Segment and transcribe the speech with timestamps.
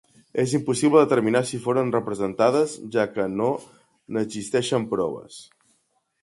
[0.43, 3.51] És impossible determinar si foren representades, ja que no
[4.17, 5.39] n'existeixen proves.